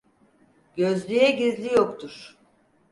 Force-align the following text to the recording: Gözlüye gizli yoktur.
Gözlüye 0.75 1.31
gizli 1.31 1.73
yoktur. 1.73 2.37